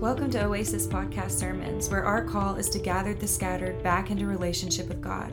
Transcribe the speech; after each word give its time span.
Welcome 0.00 0.30
to 0.32 0.44
Oasis 0.44 0.86
Podcast 0.86 1.30
Sermons, 1.30 1.88
where 1.88 2.04
our 2.04 2.22
call 2.22 2.56
is 2.56 2.68
to 2.68 2.78
gather 2.78 3.14
the 3.14 3.26
scattered 3.26 3.82
back 3.82 4.10
into 4.10 4.26
relationship 4.26 4.88
with 4.88 5.00
God. 5.00 5.32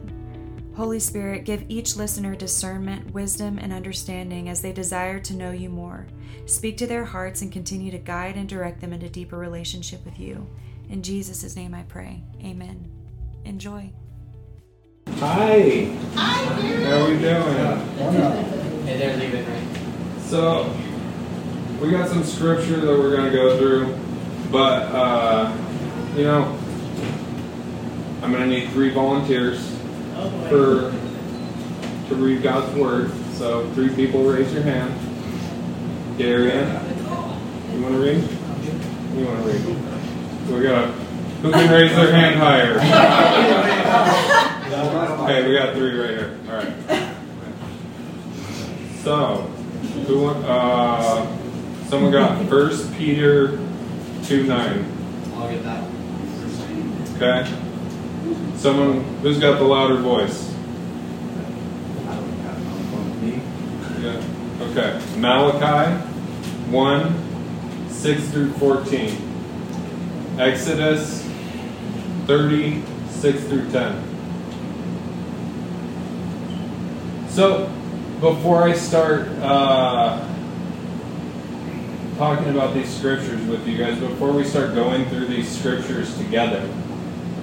Holy 0.73 1.01
Spirit, 1.01 1.43
give 1.43 1.65
each 1.67 1.97
listener 1.97 2.33
discernment, 2.33 3.13
wisdom, 3.13 3.59
and 3.59 3.73
understanding 3.73 4.47
as 4.47 4.61
they 4.61 4.71
desire 4.71 5.19
to 5.19 5.33
know 5.35 5.51
you 5.51 5.67
more. 5.67 6.07
Speak 6.45 6.77
to 6.77 6.87
their 6.87 7.03
hearts 7.03 7.41
and 7.41 7.51
continue 7.51 7.91
to 7.91 7.97
guide 7.97 8.37
and 8.37 8.47
direct 8.47 8.79
them 8.79 8.93
into 8.93 9.09
deeper 9.09 9.37
relationship 9.37 10.03
with 10.05 10.17
you. 10.17 10.47
In 10.87 11.03
Jesus' 11.03 11.57
name 11.57 11.73
I 11.73 11.83
pray. 11.83 12.23
Amen. 12.41 12.89
Enjoy. 13.43 13.91
Hi. 15.09 15.93
Hi. 16.15 16.45
How 16.85 17.01
are 17.01 17.09
we 17.09 17.19
doing? 17.19 18.85
Hey, 18.85 18.97
they're 18.97 19.17
leaving, 19.17 19.45
right? 19.45 20.21
So, 20.21 20.73
we 21.81 21.91
got 21.91 22.07
some 22.07 22.23
scripture 22.23 22.79
that 22.79 22.97
we're 22.97 23.13
going 23.13 23.29
to 23.29 23.37
go 23.37 23.57
through, 23.57 23.93
but, 24.53 24.83
uh, 24.93 25.51
you 26.15 26.25
know, 26.25 26.55
I'm 28.21 28.31
going 28.31 28.47
to 28.47 28.47
need 28.47 28.69
three 28.69 28.91
volunteers 28.91 29.67
for 30.47 30.93
to 32.07 32.15
read 32.15 32.43
God's 32.43 32.71
Word. 32.77 33.11
So, 33.33 33.67
three 33.71 33.89
people 33.89 34.23
raise 34.23 34.53
your 34.53 34.61
hand. 34.61 34.93
Darian, 36.19 36.69
you 37.73 37.81
want 37.81 37.95
to 37.95 37.99
read? 37.99 38.21
You 39.17 39.25
want 39.25 39.43
to 39.43 39.49
read? 39.49 39.65
We 40.51 40.61
got, 40.61 40.89
who 41.41 41.51
can 41.51 41.71
raise 41.71 41.95
their 41.95 42.11
hand 42.13 42.35
higher? 42.35 42.77
Okay, 45.23 45.47
we 45.47 45.55
got 45.57 45.73
three 45.73 45.97
right 45.97 46.09
here. 46.11 46.39
All 46.47 46.57
right. 46.57 46.73
So, 49.01 49.37
who 50.05 50.19
want? 50.21 50.45
Uh, 50.45 51.25
someone 51.87 52.11
got 52.11 52.47
First 52.47 52.93
Peter 52.93 53.62
two 54.23 54.43
nine. 54.43 54.85
I'll 55.35 55.49
get 55.49 55.63
that. 55.63 55.83
Okay. 57.15 57.45
Someone 58.55 59.03
who's 59.21 59.39
got 59.39 59.59
the 59.59 59.65
louder 59.65 59.97
voice? 59.97 60.51
Yeah. 63.99 64.21
Okay. 64.61 65.01
Malachi 65.17 65.93
one 66.71 67.13
six 67.89 68.27
through 68.29 68.51
fourteen. 68.53 69.17
Exodus 70.39 71.21
thirty 72.25 72.81
six 73.09 73.43
through 73.43 73.69
ten. 73.71 74.01
So, 77.29 77.67
before 78.19 78.63
I 78.63 78.73
start 78.73 79.27
uh, 79.41 80.19
talking 82.23 82.51
about 82.51 82.73
these 82.73 82.87
scriptures 82.87 83.45
with 83.47 83.67
you 83.67 83.77
guys, 83.77 83.99
before 83.99 84.31
we 84.31 84.45
start 84.45 84.73
going 84.73 85.03
through 85.09 85.25
these 85.25 85.45
scriptures 85.59 86.17
together, 86.17 86.65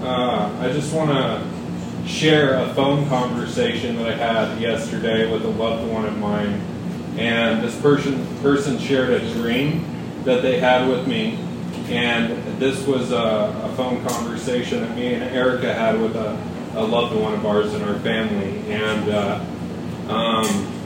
uh, 0.01 0.51
I 0.59 0.73
just 0.73 0.95
want 0.95 1.11
to 1.11 2.09
share 2.09 2.55
a 2.55 2.73
phone 2.73 3.07
conversation 3.07 3.97
that 3.97 4.07
I 4.07 4.17
had 4.17 4.59
yesterday 4.59 5.31
with 5.31 5.45
a 5.45 5.51
loved 5.51 5.87
one 5.93 6.07
of 6.07 6.17
mine. 6.17 6.63
And 7.19 7.63
this 7.63 7.79
person 7.83 8.27
person 8.39 8.79
shared 8.79 9.11
a 9.11 9.35
dream 9.35 9.85
that 10.25 10.41
they 10.41 10.59
had 10.59 10.89
with 10.89 11.07
me, 11.07 11.39
and 11.91 12.43
this 12.59 12.87
was 12.87 13.13
a, 13.13 13.17
a 13.63 13.75
phone 13.77 14.03
conversation 14.07 14.81
that 14.81 14.97
me 14.97 15.13
and 15.13 15.23
Erica 15.25 15.75
had 15.75 16.01
with 16.01 16.17
a, 16.17 16.43
a 16.77 16.83
loved 16.83 17.15
one 17.15 17.35
of 17.35 17.45
ours 17.45 17.75
in 17.75 17.83
our 17.83 17.99
family. 17.99 18.73
And 18.73 19.11
uh, 19.11 19.45
um, 20.09 20.80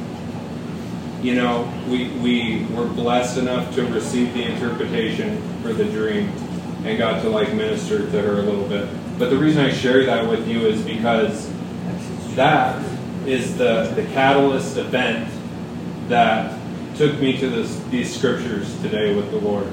you 1.24 1.34
know, 1.34 1.72
we, 1.88 2.10
we 2.18 2.66
were 2.74 2.84
blessed 2.84 3.38
enough 3.38 3.74
to 3.74 3.86
receive 3.86 4.34
the 4.34 4.42
interpretation 4.42 5.40
for 5.62 5.72
the 5.72 5.86
dream 5.86 6.28
and 6.84 6.98
got 6.98 7.22
to 7.22 7.30
like 7.30 7.54
minister 7.54 8.00
to 8.10 8.20
her 8.20 8.40
a 8.40 8.42
little 8.42 8.68
bit. 8.68 8.86
But 9.18 9.30
the 9.30 9.38
reason 9.38 9.64
I 9.64 9.72
share 9.72 10.04
that 10.04 10.28
with 10.28 10.46
you 10.46 10.66
is 10.66 10.82
because 10.82 11.50
that 12.34 12.84
is 13.26 13.56
the, 13.56 13.90
the 13.96 14.02
catalyst 14.12 14.76
event 14.76 15.32
that 16.08 16.60
took 16.94 17.18
me 17.18 17.38
to 17.38 17.48
this, 17.48 17.82
these 17.84 18.14
scriptures 18.14 18.78
today 18.82 19.16
with 19.16 19.30
the 19.30 19.38
Lord. 19.38 19.72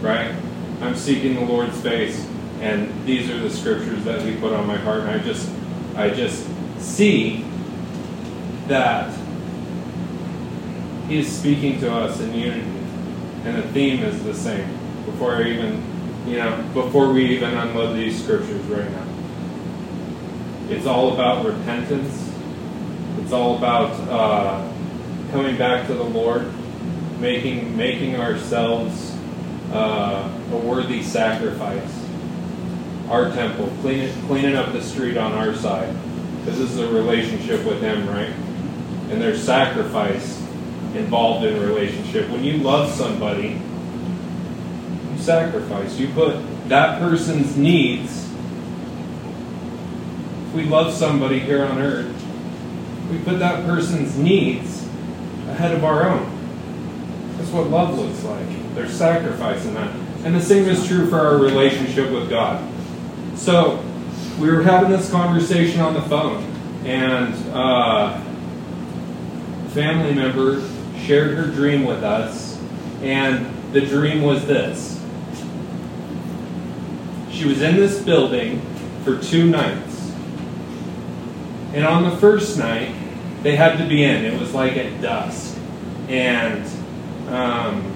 Right? 0.00 0.34
I'm 0.80 0.96
seeking 0.96 1.34
the 1.34 1.44
Lord's 1.44 1.78
face, 1.82 2.26
and 2.60 2.90
these 3.04 3.28
are 3.28 3.38
the 3.38 3.50
scriptures 3.50 4.02
that 4.04 4.22
He 4.22 4.34
put 4.36 4.54
on 4.54 4.66
my 4.66 4.78
heart, 4.78 5.00
and 5.00 5.10
I 5.10 5.18
just 5.18 5.50
I 5.94 6.08
just 6.08 6.48
see 6.80 7.44
that 8.68 9.14
He 11.12 11.18
is 11.18 11.30
speaking 11.30 11.78
to 11.80 11.92
us 11.92 12.20
in 12.20 12.32
unity, 12.32 12.62
and 13.44 13.58
the 13.58 13.68
theme 13.74 14.02
is 14.02 14.24
the 14.24 14.32
same. 14.32 14.66
Before 15.04 15.34
I 15.34 15.42
even, 15.42 15.82
you 16.26 16.38
know, 16.38 16.64
before 16.72 17.12
we 17.12 17.26
even 17.36 17.52
unload 17.52 17.94
these 17.94 18.22
scriptures 18.22 18.64
right 18.64 18.90
now, 18.90 19.06
it's 20.70 20.86
all 20.86 21.12
about 21.12 21.44
repentance. 21.44 22.32
It's 23.18 23.30
all 23.30 23.58
about 23.58 23.90
uh, 24.08 24.72
coming 25.32 25.58
back 25.58 25.86
to 25.88 25.92
the 25.92 26.02
Lord, 26.02 26.50
making 27.20 27.76
making 27.76 28.16
ourselves 28.16 29.14
uh, 29.70 30.34
a 30.50 30.56
worthy 30.56 31.02
sacrifice. 31.02 32.08
Our 33.10 33.30
temple, 33.32 33.70
cleaning 33.82 34.18
cleaning 34.28 34.56
up 34.56 34.72
the 34.72 34.82
street 34.82 35.18
on 35.18 35.32
our 35.32 35.54
side, 35.54 35.94
this 36.46 36.56
is 36.56 36.78
a 36.78 36.88
relationship 36.88 37.66
with 37.66 37.82
Him, 37.82 38.08
right? 38.08 38.32
And 39.10 39.20
there's 39.20 39.44
sacrifice 39.44 40.41
involved 40.94 41.44
in 41.44 41.56
a 41.56 41.60
relationship. 41.60 42.28
When 42.30 42.44
you 42.44 42.58
love 42.58 42.92
somebody, 42.92 43.60
you 45.10 45.18
sacrifice. 45.18 45.98
You 45.98 46.08
put 46.08 46.36
that 46.68 46.98
person's 46.98 47.56
needs. 47.56 48.28
If 50.46 50.54
we 50.54 50.64
love 50.64 50.92
somebody 50.92 51.38
here 51.38 51.64
on 51.64 51.78
earth, 51.78 52.14
we 53.10 53.18
put 53.18 53.38
that 53.38 53.64
person's 53.64 54.16
needs 54.16 54.86
ahead 55.48 55.72
of 55.72 55.84
our 55.84 56.08
own. 56.08 56.28
That's 57.36 57.50
what 57.50 57.68
love 57.68 57.98
looks 57.98 58.22
like. 58.24 58.74
There's 58.74 58.92
sacrifice 58.92 59.64
in 59.64 59.74
that. 59.74 59.94
And 60.24 60.34
the 60.34 60.40
same 60.40 60.68
is 60.68 60.86
true 60.86 61.08
for 61.08 61.18
our 61.18 61.36
relationship 61.36 62.10
with 62.10 62.30
God. 62.30 62.62
So, 63.34 63.84
we 64.38 64.50
were 64.50 64.62
having 64.62 64.90
this 64.90 65.10
conversation 65.10 65.80
on 65.80 65.94
the 65.94 66.02
phone, 66.02 66.42
and 66.84 67.34
uh, 67.52 68.20
family 69.68 70.14
member 70.14 70.60
shared 71.02 71.36
her 71.36 71.46
dream 71.46 71.84
with 71.84 72.02
us, 72.04 72.60
and 73.02 73.46
the 73.72 73.80
dream 73.80 74.22
was 74.22 74.46
this. 74.46 75.00
She 77.30 77.46
was 77.46 77.60
in 77.62 77.76
this 77.76 78.00
building 78.02 78.60
for 79.04 79.18
two 79.20 79.48
nights. 79.48 80.12
And 81.74 81.84
on 81.84 82.04
the 82.04 82.16
first 82.18 82.58
night, 82.58 82.94
they 83.42 83.56
had 83.56 83.78
to 83.78 83.86
be 83.86 84.04
in. 84.04 84.24
It 84.24 84.38
was 84.38 84.54
like 84.54 84.76
at 84.76 85.00
dusk. 85.00 85.56
And 86.08 86.64
um, 87.28 87.92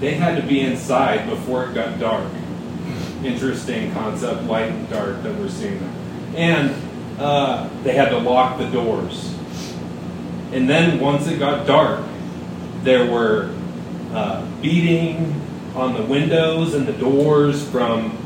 they 0.00 0.14
had 0.14 0.40
to 0.40 0.46
be 0.46 0.60
inside 0.60 1.28
before 1.28 1.66
it 1.66 1.74
got 1.74 1.98
dark. 1.98 2.30
Interesting 3.24 3.92
concept, 3.92 4.44
light 4.44 4.70
and 4.70 4.88
dark, 4.88 5.22
that 5.22 5.34
we're 5.36 5.48
seeing 5.48 5.80
there. 5.80 5.92
And 6.36 7.20
uh, 7.20 7.68
they 7.82 7.94
had 7.94 8.10
to 8.10 8.18
lock 8.18 8.58
the 8.58 8.70
doors. 8.70 9.34
And 10.54 10.70
then 10.70 11.00
once 11.00 11.26
it 11.26 11.40
got 11.40 11.66
dark, 11.66 12.04
there 12.84 13.10
were 13.10 13.52
uh, 14.12 14.46
beating 14.62 15.42
on 15.74 15.94
the 15.94 16.02
windows 16.02 16.74
and 16.74 16.86
the 16.86 16.92
doors 16.92 17.68
from 17.70 18.16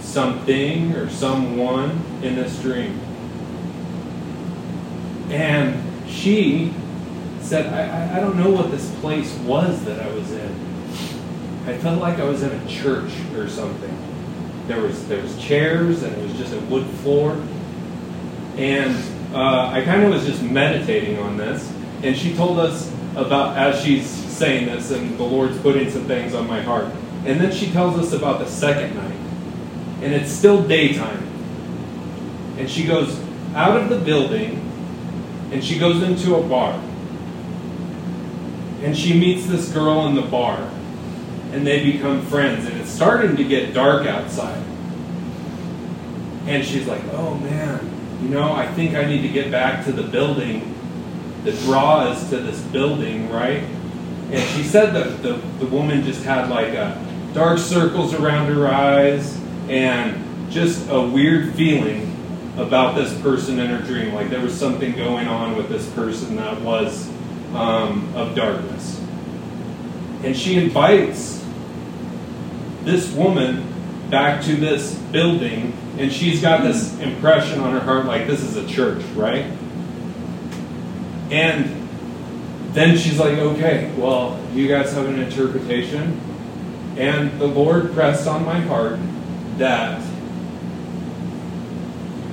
something 0.00 0.94
or 0.94 1.10
someone 1.10 1.90
in 2.22 2.36
this 2.36 2.58
dream. 2.62 2.98
And 5.28 6.08
she 6.08 6.72
said, 7.42 7.66
I, 7.66 8.16
I 8.16 8.20
don't 8.20 8.38
know 8.38 8.48
what 8.48 8.70
this 8.70 8.90
place 9.00 9.34
was 9.40 9.84
that 9.84 10.00
I 10.00 10.10
was 10.14 10.32
in. 10.32 10.54
I 11.66 11.76
felt 11.76 12.00
like 12.00 12.18
I 12.18 12.24
was 12.24 12.42
in 12.42 12.50
a 12.50 12.66
church 12.66 13.12
or 13.34 13.46
something. 13.46 13.94
There 14.68 14.80
was 14.80 15.06
there 15.06 15.20
was 15.20 15.36
chairs 15.36 16.02
and 16.02 16.16
it 16.16 16.22
was 16.22 16.32
just 16.38 16.54
a 16.54 16.60
wood 16.60 16.86
floor. 17.02 17.38
And 18.56 18.96
uh, 19.34 19.70
I 19.70 19.82
kind 19.84 20.04
of 20.04 20.10
was 20.10 20.24
just 20.24 20.42
meditating 20.42 21.18
on 21.18 21.36
this. 21.36 21.70
And 22.02 22.16
she 22.16 22.34
told 22.34 22.58
us 22.58 22.92
about 23.16 23.56
as 23.56 23.82
she's 23.82 24.06
saying 24.06 24.66
this, 24.66 24.90
and 24.90 25.18
the 25.18 25.24
Lord's 25.24 25.58
putting 25.58 25.90
some 25.90 26.04
things 26.04 26.34
on 26.34 26.46
my 26.46 26.60
heart. 26.60 26.86
And 27.24 27.40
then 27.40 27.52
she 27.52 27.70
tells 27.70 27.98
us 27.98 28.12
about 28.12 28.38
the 28.38 28.46
second 28.46 28.94
night. 28.94 29.16
And 30.02 30.12
it's 30.12 30.30
still 30.30 30.62
daytime. 30.62 31.26
And 32.58 32.70
she 32.70 32.84
goes 32.84 33.18
out 33.54 33.80
of 33.80 33.88
the 33.88 33.98
building 33.98 34.60
and 35.50 35.64
she 35.64 35.78
goes 35.78 36.02
into 36.02 36.34
a 36.34 36.42
bar. 36.42 36.80
And 38.82 38.96
she 38.96 39.18
meets 39.18 39.46
this 39.46 39.72
girl 39.72 40.06
in 40.06 40.14
the 40.14 40.22
bar. 40.22 40.58
And 41.52 41.66
they 41.66 41.92
become 41.92 42.22
friends. 42.26 42.66
And 42.66 42.78
it's 42.80 42.90
starting 42.90 43.36
to 43.36 43.44
get 43.44 43.72
dark 43.72 44.06
outside. 44.06 44.62
And 46.46 46.64
she's 46.64 46.86
like, 46.86 47.02
oh 47.12 47.36
man, 47.36 47.93
you 48.24 48.30
know, 48.30 48.54
I 48.54 48.66
think 48.66 48.94
I 48.94 49.04
need 49.04 49.20
to 49.20 49.28
get 49.28 49.50
back 49.50 49.84
to 49.84 49.92
the 49.92 50.02
building. 50.02 50.74
The 51.44 51.52
draw 51.52 52.10
is 52.10 52.30
to 52.30 52.38
this 52.38 52.58
building, 52.62 53.30
right? 53.30 53.62
And 54.30 54.42
she 54.56 54.62
said 54.62 54.94
that 54.94 55.22
the, 55.22 55.34
the 55.58 55.66
woman 55.66 56.02
just 56.02 56.24
had 56.24 56.48
like 56.48 56.72
a 56.72 56.98
dark 57.34 57.58
circles 57.58 58.14
around 58.14 58.46
her 58.46 58.66
eyes 58.66 59.38
and 59.68 60.50
just 60.50 60.88
a 60.88 60.98
weird 60.98 61.52
feeling 61.54 62.16
about 62.56 62.94
this 62.94 63.12
person 63.20 63.58
in 63.58 63.66
her 63.66 63.84
dream. 63.84 64.14
Like 64.14 64.30
there 64.30 64.40
was 64.40 64.58
something 64.58 64.92
going 64.92 65.28
on 65.28 65.54
with 65.54 65.68
this 65.68 65.86
person 65.90 66.36
that 66.36 66.58
was 66.62 67.10
um, 67.52 68.10
of 68.16 68.34
darkness. 68.34 68.98
And 70.22 70.34
she 70.34 70.56
invites 70.56 71.44
this 72.84 73.12
woman 73.12 73.70
back 74.08 74.42
to 74.44 74.56
this 74.56 74.94
building, 75.12 75.76
and 75.98 76.12
she's 76.12 76.40
got 76.40 76.62
this 76.62 76.98
impression 76.98 77.60
on 77.60 77.72
her 77.72 77.80
heart 77.80 78.06
like 78.06 78.26
this 78.26 78.42
is 78.42 78.56
a 78.56 78.66
church, 78.66 79.02
right? 79.14 79.46
And 81.30 81.88
then 82.72 82.96
she's 82.96 83.18
like, 83.18 83.38
okay, 83.38 83.94
well, 83.96 84.40
you 84.52 84.66
guys 84.66 84.92
have 84.92 85.06
an 85.06 85.20
interpretation. 85.20 86.20
And 86.96 87.40
the 87.40 87.46
Lord 87.46 87.92
pressed 87.92 88.26
on 88.26 88.44
my 88.44 88.60
heart 88.60 88.98
that 89.58 90.02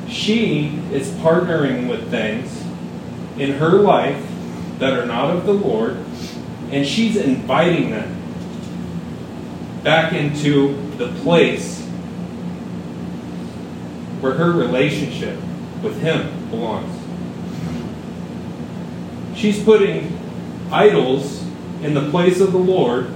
she 0.09 0.81
is 0.91 1.09
partnering 1.11 1.87
with 1.87 2.09
things 2.09 2.63
in 3.37 3.53
her 3.53 3.69
life 3.69 4.23
that 4.79 4.97
are 4.97 5.05
not 5.05 5.29
of 5.29 5.45
the 5.45 5.53
Lord, 5.53 5.97
and 6.71 6.85
she's 6.85 7.15
inviting 7.15 7.91
them 7.91 8.17
back 9.83 10.13
into 10.13 10.75
the 10.97 11.07
place 11.21 11.80
where 14.21 14.33
her 14.33 14.51
relationship 14.51 15.37
with 15.83 15.99
Him 16.01 16.49
belongs. 16.49 16.97
She's 19.35 19.63
putting 19.63 20.17
idols 20.71 21.43
in 21.81 21.93
the 21.93 22.09
place 22.11 22.39
of 22.39 22.51
the 22.51 22.59
Lord, 22.59 23.11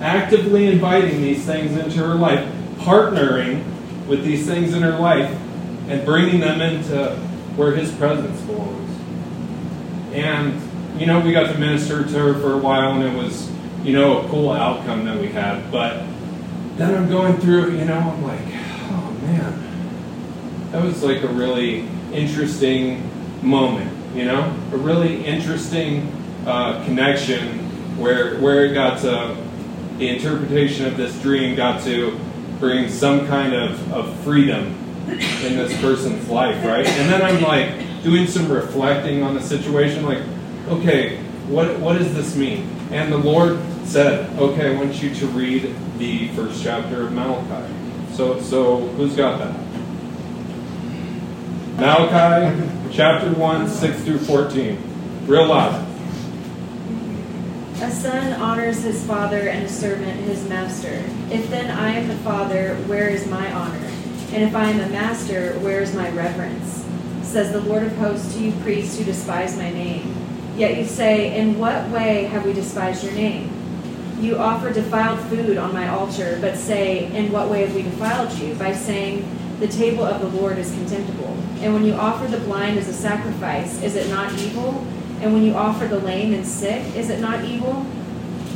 actively 0.00 0.66
inviting 0.66 1.20
these 1.20 1.44
things 1.44 1.76
into 1.76 1.98
her 1.98 2.14
life, 2.14 2.48
partnering 2.78 3.64
with 4.06 4.24
these 4.24 4.46
things 4.46 4.72
in 4.72 4.82
her 4.82 4.98
life, 4.98 5.30
and 5.88 6.04
bringing 6.04 6.40
them 6.40 6.60
into 6.60 7.14
where 7.56 7.72
His 7.72 7.92
presence 7.92 8.40
belongs. 8.42 8.98
And, 10.12 10.60
you 10.98 11.06
know, 11.06 11.20
we 11.20 11.32
got 11.32 11.52
to 11.52 11.58
minister 11.58 12.02
to 12.02 12.18
her 12.18 12.34
for 12.34 12.54
a 12.54 12.58
while, 12.58 12.92
and 12.92 13.04
it 13.04 13.14
was, 13.14 13.50
you 13.82 13.92
know, 13.92 14.24
a 14.24 14.28
cool 14.28 14.50
outcome 14.50 15.04
that 15.04 15.20
we 15.20 15.28
had. 15.28 15.70
But 15.70 16.02
then 16.76 16.94
I'm 16.94 17.08
going 17.10 17.36
through, 17.38 17.76
you 17.76 17.84
know, 17.84 17.98
I'm 17.98 18.22
like, 18.22 18.40
oh 18.40 19.16
man, 19.22 19.67
that 20.72 20.84
was 20.84 21.02
like 21.02 21.22
a 21.22 21.28
really 21.28 21.86
interesting 22.12 23.08
moment, 23.42 23.90
you 24.14 24.24
know, 24.24 24.54
a 24.72 24.76
really 24.76 25.24
interesting 25.24 26.12
uh, 26.46 26.84
connection 26.84 27.58
where 27.98 28.38
where 28.40 28.64
it 28.66 28.74
got 28.74 29.00
to 29.00 29.36
the 29.98 30.08
interpretation 30.08 30.86
of 30.86 30.96
this 30.96 31.20
dream 31.20 31.56
got 31.56 31.82
to 31.82 32.18
bring 32.60 32.88
some 32.88 33.26
kind 33.26 33.54
of, 33.54 33.92
of 33.92 34.18
freedom 34.20 34.66
in 35.08 35.56
this 35.56 35.78
person's 35.80 36.28
life, 36.28 36.64
right? 36.64 36.86
And 36.86 37.10
then 37.10 37.22
I'm 37.22 37.42
like 37.42 38.02
doing 38.02 38.26
some 38.26 38.50
reflecting 38.50 39.22
on 39.22 39.34
the 39.34 39.40
situation, 39.40 40.04
like, 40.04 40.22
okay, 40.68 41.18
what 41.48 41.78
what 41.80 41.98
does 41.98 42.14
this 42.14 42.36
mean? 42.36 42.68
And 42.90 43.12
the 43.12 43.18
Lord 43.18 43.58
said, 43.84 44.30
okay, 44.38 44.74
I 44.74 44.78
want 44.78 45.02
you 45.02 45.14
to 45.14 45.26
read 45.28 45.74
the 45.98 46.28
first 46.28 46.62
chapter 46.62 47.06
of 47.06 47.12
Malachi. 47.12 47.72
So 48.12 48.40
so 48.40 48.86
who's 48.88 49.16
got 49.16 49.38
that? 49.38 49.67
Malachi 51.78 52.60
chapter 52.90 53.30
1, 53.30 53.68
6 53.68 54.02
through 54.02 54.18
14. 54.18 55.26
Real 55.28 55.46
loud. 55.46 55.86
A 57.80 57.88
son 57.92 58.32
honors 58.40 58.82
his 58.82 59.06
father 59.06 59.48
and 59.48 59.64
a 59.64 59.68
servant 59.68 60.18
his 60.22 60.48
master. 60.48 61.04
If 61.30 61.48
then 61.50 61.70
I 61.70 61.90
am 61.90 62.08
the 62.08 62.16
father, 62.16 62.74
where 62.86 63.08
is 63.08 63.28
my 63.28 63.52
honor? 63.52 63.86
And 64.32 64.42
if 64.42 64.56
I 64.56 64.64
am 64.64 64.80
a 64.80 64.88
master, 64.88 65.52
where 65.60 65.80
is 65.80 65.94
my 65.94 66.10
reverence? 66.10 66.84
Says 67.22 67.52
the 67.52 67.60
Lord 67.60 67.84
of 67.84 67.96
hosts 67.98 68.34
to 68.34 68.40
you 68.40 68.52
priests 68.62 68.98
who 68.98 69.04
despise 69.04 69.56
my 69.56 69.70
name. 69.70 70.16
Yet 70.56 70.78
you 70.78 70.84
say, 70.84 71.38
In 71.38 71.60
what 71.60 71.88
way 71.90 72.24
have 72.24 72.44
we 72.44 72.54
despised 72.54 73.04
your 73.04 73.12
name? 73.12 73.52
You 74.18 74.36
offer 74.36 74.72
defiled 74.72 75.20
food 75.28 75.56
on 75.56 75.72
my 75.72 75.86
altar, 75.90 76.38
but 76.40 76.56
say, 76.56 77.06
In 77.14 77.30
what 77.30 77.48
way 77.48 77.64
have 77.64 77.72
we 77.76 77.82
defiled 77.82 78.32
you? 78.32 78.54
By 78.56 78.72
saying, 78.72 79.24
The 79.58 79.68
table 79.68 80.04
of 80.04 80.20
the 80.20 80.40
Lord 80.40 80.56
is 80.58 80.70
contemptible. 80.70 81.36
And 81.60 81.74
when 81.74 81.84
you 81.84 81.94
offer 81.94 82.28
the 82.28 82.38
blind 82.38 82.78
as 82.78 82.86
a 82.86 82.92
sacrifice, 82.92 83.82
is 83.82 83.96
it 83.96 84.08
not 84.08 84.32
evil? 84.38 84.86
And 85.20 85.32
when 85.32 85.42
you 85.42 85.54
offer 85.54 85.88
the 85.88 85.98
lame 85.98 86.32
and 86.32 86.46
sick, 86.46 86.94
is 86.94 87.10
it 87.10 87.18
not 87.20 87.44
evil? 87.44 87.84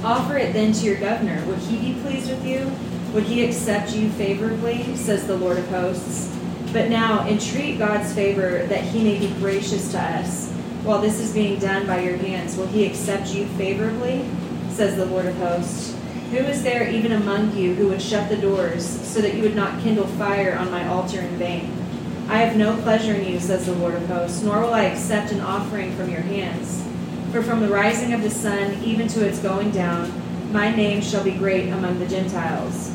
Offer 0.04 0.36
it 0.36 0.52
then 0.52 0.72
to 0.72 0.84
your 0.84 0.96
governor. 1.00 1.44
Would 1.46 1.58
he 1.58 1.92
be 1.92 2.00
pleased 2.02 2.30
with 2.30 2.46
you? 2.46 2.70
Would 3.14 3.24
he 3.24 3.44
accept 3.44 3.94
you 3.94 4.10
favorably? 4.10 4.96
Says 4.96 5.26
the 5.26 5.36
Lord 5.36 5.58
of 5.58 5.68
hosts. 5.68 6.36
But 6.72 6.88
now 6.88 7.26
entreat 7.26 7.78
God's 7.78 8.14
favor 8.14 8.64
that 8.66 8.84
he 8.84 9.02
may 9.02 9.18
be 9.18 9.34
gracious 9.40 9.90
to 9.92 10.00
us. 10.00 10.52
While 10.84 11.00
this 11.00 11.18
is 11.20 11.34
being 11.34 11.58
done 11.58 11.84
by 11.86 12.00
your 12.00 12.16
hands, 12.16 12.56
will 12.56 12.68
he 12.68 12.86
accept 12.86 13.34
you 13.34 13.46
favorably? 13.58 14.24
Says 14.70 14.96
the 14.96 15.06
Lord 15.06 15.26
of 15.26 15.36
hosts. 15.36 15.91
Who 16.32 16.38
is 16.38 16.62
there 16.62 16.88
even 16.88 17.12
among 17.12 17.54
you 17.58 17.74
who 17.74 17.88
would 17.88 18.00
shut 18.00 18.30
the 18.30 18.38
doors 18.38 18.86
so 18.86 19.20
that 19.20 19.34
you 19.34 19.42
would 19.42 19.54
not 19.54 19.82
kindle 19.82 20.06
fire 20.06 20.56
on 20.56 20.70
my 20.70 20.88
altar 20.88 21.20
in 21.20 21.36
vain? 21.36 21.70
I 22.26 22.38
have 22.38 22.56
no 22.56 22.74
pleasure 22.80 23.12
in 23.12 23.30
you, 23.30 23.38
says 23.38 23.66
the 23.66 23.74
Lord 23.74 23.94
of 23.94 24.06
hosts, 24.06 24.42
nor 24.42 24.62
will 24.62 24.72
I 24.72 24.84
accept 24.84 25.30
an 25.30 25.42
offering 25.42 25.94
from 25.94 26.08
your 26.08 26.22
hands. 26.22 26.82
For 27.32 27.42
from 27.42 27.60
the 27.60 27.68
rising 27.68 28.14
of 28.14 28.22
the 28.22 28.30
sun 28.30 28.82
even 28.82 29.08
to 29.08 29.28
its 29.28 29.40
going 29.40 29.72
down, 29.72 30.10
my 30.50 30.74
name 30.74 31.02
shall 31.02 31.22
be 31.22 31.32
great 31.32 31.68
among 31.68 31.98
the 31.98 32.08
Gentiles. 32.08 32.88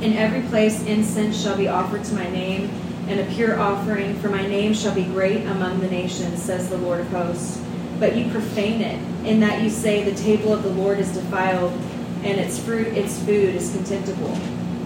In 0.00 0.14
every 0.14 0.40
place 0.48 0.82
incense 0.86 1.42
shall 1.42 1.58
be 1.58 1.68
offered 1.68 2.04
to 2.04 2.14
my 2.14 2.30
name, 2.30 2.70
and 3.06 3.20
a 3.20 3.34
pure 3.34 3.60
offering, 3.60 4.18
for 4.20 4.30
my 4.30 4.46
name 4.46 4.72
shall 4.72 4.94
be 4.94 5.04
great 5.04 5.44
among 5.44 5.80
the 5.80 5.90
nations, 5.90 6.40
says 6.40 6.70
the 6.70 6.78
Lord 6.78 7.00
of 7.00 7.08
hosts. 7.08 7.62
But 8.00 8.16
you 8.16 8.30
profane 8.30 8.80
it, 8.80 8.98
in 9.26 9.40
that 9.40 9.60
you 9.62 9.68
say 9.68 10.02
the 10.02 10.18
table 10.18 10.54
of 10.54 10.62
the 10.62 10.70
Lord 10.70 10.98
is 10.98 11.12
defiled, 11.12 11.78
and 12.24 12.38
its 12.38 12.58
fruit, 12.58 12.88
its 12.88 13.18
food 13.20 13.54
is 13.54 13.72
contemptible. 13.72 14.36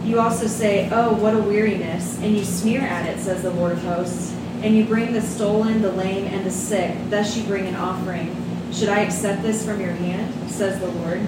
You 0.05 0.21
also 0.21 0.47
say, 0.47 0.89
Oh, 0.93 1.15
what 1.15 1.35
a 1.35 1.39
weariness, 1.39 2.19
and 2.19 2.37
you 2.37 2.45
sneer 2.45 2.81
at 2.81 3.09
it, 3.09 3.19
says 3.21 3.43
the 3.43 3.51
Lord 3.51 3.73
of 3.73 3.83
hosts. 3.83 4.35
And 4.63 4.77
you 4.77 4.85
bring 4.85 5.13
the 5.13 5.21
stolen, 5.21 5.83
the 5.83 5.93
lame, 5.93 6.27
and 6.27 6.47
the 6.47 6.51
sick, 6.51 6.97
thus 7.11 7.37
you 7.37 7.45
bring 7.45 7.67
an 7.67 7.77
offering. 7.77 8.35
Should 8.73 8.89
I 8.89 9.01
accept 9.01 9.43
this 9.43 9.65
from 9.65 9.81
your 9.81 9.93
hand? 9.93 10.51
says 10.51 10.81
the 10.81 10.89
Lord. 10.89 11.21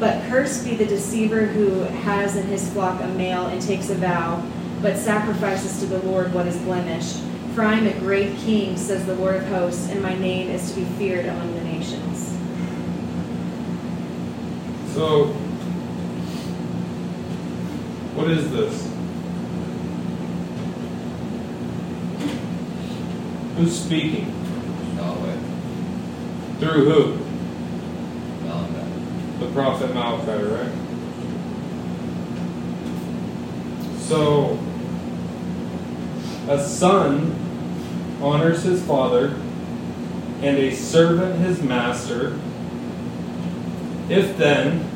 But 0.00 0.28
cursed 0.28 0.64
be 0.64 0.74
the 0.74 0.86
deceiver 0.86 1.46
who 1.46 1.80
has 1.80 2.36
in 2.36 2.46
his 2.46 2.68
flock 2.72 3.02
a 3.02 3.08
male 3.08 3.46
and 3.46 3.60
takes 3.60 3.90
a 3.90 3.94
vow, 3.94 4.42
but 4.80 4.96
sacrifices 4.96 5.80
to 5.80 5.86
the 5.86 5.98
Lord 6.00 6.32
what 6.32 6.46
is 6.46 6.56
blemished. 6.58 7.20
For 7.54 7.64
I 7.64 7.74
am 7.74 7.86
a 7.86 7.98
great 7.98 8.36
king, 8.38 8.76
says 8.76 9.04
the 9.06 9.16
Lord 9.16 9.36
of 9.36 9.46
hosts, 9.48 9.90
and 9.90 10.00
my 10.00 10.16
name 10.16 10.50
is 10.50 10.70
to 10.70 10.80
be 10.80 10.84
feared 10.96 11.26
among 11.26 11.54
the 11.54 11.64
nations. 11.64 12.07
So, 14.98 15.26
what 18.16 18.28
is 18.28 18.50
this? 18.50 18.92
Who's 23.56 23.80
speaking? 23.80 24.26
Yahweh. 24.96 25.38
Through 26.58 26.90
who? 26.90 27.16
Malachi. 28.44 28.90
The 29.38 29.46
prophet 29.52 29.94
Malachi, 29.94 30.42
right? 30.42 30.72
So, 34.00 34.58
a 36.48 36.60
son 36.60 37.36
honors 38.20 38.64
his 38.64 38.82
father, 38.82 39.36
and 40.42 40.58
a 40.58 40.74
servant 40.74 41.38
his 41.38 41.62
master. 41.62 42.36
If 44.08 44.38
then 44.38 44.87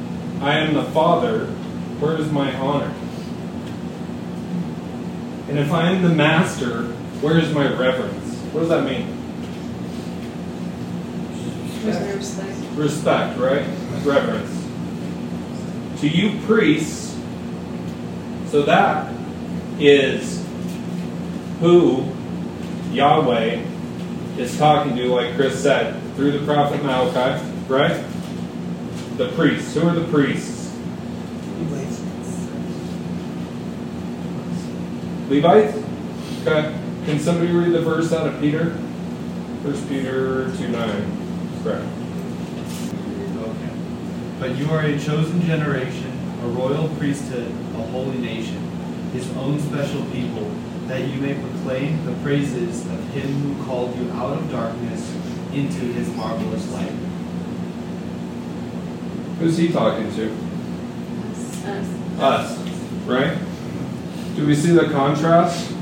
I 0.43 0.59
am 0.59 0.75
the 0.75 0.83
father, 0.83 1.47
where 2.01 2.17
is 2.19 2.29
my 2.33 2.53
honor? 2.57 2.93
And 5.49 5.57
if 5.57 5.71
I 5.71 5.91
am 5.91 6.03
the 6.03 6.09
master, 6.09 6.87
where 7.21 7.39
is 7.39 7.55
my 7.55 7.73
reverence? 7.73 8.37
What 8.51 8.61
does 8.61 8.69
that 8.71 8.83
mean? 8.83 9.07
Respect? 11.85 12.59
Respect, 12.75 13.39
right? 13.39 13.65
Reverence. 14.05 16.01
To 16.01 16.09
you 16.09 16.41
priests, 16.45 17.17
so 18.49 18.63
that 18.63 19.15
is 19.79 20.45
who 21.61 22.05
Yahweh 22.91 23.65
is 24.39 24.59
talking 24.59 24.97
to, 24.97 25.07
like 25.07 25.37
Chris 25.37 25.63
said, 25.63 26.03
through 26.17 26.33
the 26.33 26.45
prophet 26.45 26.83
Malachi, 26.83 27.45
right? 27.69 28.05
The 29.17 29.29
priests. 29.33 29.75
Who 29.75 29.87
are 29.87 29.95
the 29.95 30.09
priests? 30.09 30.75
Levites? 31.59 32.01
Levites? 35.29 35.77
Okay. 36.41 36.79
Can 37.05 37.19
somebody 37.19 37.53
read 37.53 37.73
the 37.73 37.83
verse 37.83 38.11
out 38.13 38.27
of 38.27 38.41
Peter? 38.41 38.79
First 39.63 39.87
Peter 39.89 40.51
2 40.57 40.69
9. 40.69 41.63
Correct. 41.63 41.87
Okay. 43.37 43.75
But 44.41 44.57
you 44.57 44.71
are 44.71 44.81
a 44.81 44.99
chosen 44.99 45.43
generation, 45.43 46.11
a 46.43 46.49
royal 46.49 46.89
priesthood, 46.97 47.51
a 47.75 47.83
holy 47.91 48.17
nation, 48.17 48.59
his 49.13 49.31
own 49.37 49.61
special 49.61 50.05
people, 50.07 50.51
that 50.87 51.07
you 51.07 51.21
may 51.21 51.35
proclaim 51.35 52.03
the 52.07 52.15
praises 52.23 52.87
of 52.87 53.05
him 53.11 53.29
who 53.41 53.65
called 53.67 53.95
you 53.95 54.11
out 54.13 54.39
of 54.39 54.51
darkness 54.51 55.15
into 55.53 55.81
his 55.93 56.09
marvelous 56.17 56.67
light. 56.73 56.93
Who's 59.43 59.57
he 59.57 59.73
talking 59.73 60.09
to? 60.15 60.33
Us. 61.67 62.21
Us, 62.21 62.59
right? 63.07 63.37
Do 64.37 64.47
we 64.47 64.55
see 64.55 64.71
the 64.71 64.85
contrast? 64.85 65.75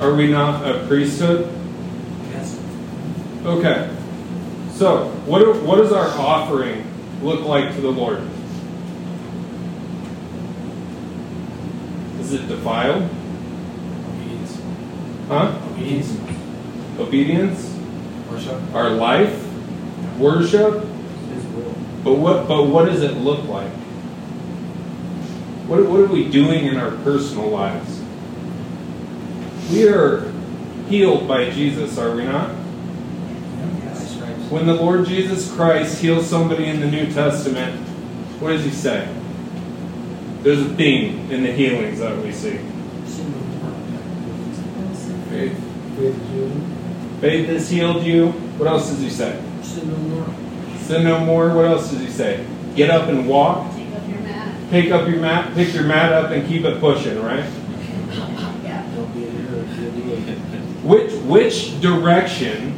Are 0.00 0.14
we 0.14 0.28
not 0.28 0.66
a 0.66 0.86
priesthood? 0.86 1.54
Yes. 2.30 2.58
Okay. 3.44 3.94
So, 4.72 5.08
what, 5.26 5.60
what 5.64 5.76
does 5.76 5.92
our 5.92 6.08
offering 6.18 6.82
look 7.20 7.44
like 7.44 7.74
to 7.74 7.82
the 7.82 7.90
Lord? 7.90 8.22
Is 12.20 12.32
it 12.32 12.48
defiled? 12.48 13.02
Obedience. 14.14 14.62
Huh? 15.28 15.60
Obedience. 15.72 16.18
Obedience? 16.98 17.78
Worship. 18.30 18.74
Our 18.74 18.88
life? 18.88 19.47
Worship? 20.18 20.84
But 22.04 22.14
what, 22.14 22.48
but 22.48 22.64
what 22.64 22.86
does 22.86 23.02
it 23.02 23.16
look 23.18 23.44
like? 23.48 23.70
What, 25.68 25.84
what 25.86 26.00
are 26.00 26.06
we 26.06 26.28
doing 26.28 26.66
in 26.66 26.76
our 26.76 26.92
personal 27.02 27.48
lives? 27.48 28.02
We 29.70 29.86
are 29.88 30.32
healed 30.88 31.28
by 31.28 31.50
Jesus, 31.50 31.98
are 31.98 32.14
we 32.16 32.24
not? 32.24 32.50
When 34.48 34.66
the 34.66 34.74
Lord 34.74 35.06
Jesus 35.06 35.52
Christ 35.52 36.00
heals 36.00 36.26
somebody 36.26 36.64
in 36.64 36.80
the 36.80 36.90
New 36.90 37.12
Testament, 37.12 37.76
what 38.40 38.50
does 38.50 38.64
he 38.64 38.70
say? 38.70 39.06
There's 40.42 40.60
a 40.60 40.74
theme 40.74 41.30
in 41.30 41.42
the 41.42 41.52
healings 41.52 41.98
that 41.98 42.16
we 42.22 42.32
see. 42.32 42.56
Faith, 45.28 47.20
Faith 47.20 47.48
has 47.48 47.68
healed 47.68 48.04
you. 48.04 48.30
What 48.56 48.68
else 48.68 48.88
does 48.88 49.00
he 49.00 49.10
say? 49.10 49.38
Sin 49.68 49.90
no 49.90 49.96
more. 49.96 50.26
Sin 50.78 51.04
no 51.04 51.20
more. 51.20 51.54
What 51.54 51.66
else 51.66 51.90
does 51.90 52.00
he 52.00 52.08
say? 52.08 52.46
Get 52.74 52.90
up 52.90 53.08
and 53.08 53.28
walk. 53.28 53.70
Take 53.74 53.92
up 53.92 54.08
your 54.08 54.18
mat. 54.20 54.70
Pick 54.70 54.90
up 54.90 55.08
your 55.08 55.20
mat. 55.20 55.54
Pick 55.54 55.74
your 55.74 55.84
mat 55.84 56.12
up 56.12 56.30
and 56.30 56.48
keep 56.48 56.64
it 56.64 56.80
pushing. 56.80 57.22
Right. 57.22 57.44
Yeah. 58.64 58.90
Don't 58.94 59.12
be 59.14 59.26
a 59.26 59.30
hero. 59.30 59.62
Be 59.62 59.86
a 59.86 59.90
doer. 59.90 60.60
Which 60.84 61.12
which 61.24 61.80
direction 61.82 62.74